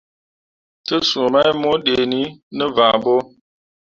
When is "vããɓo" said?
2.75-3.15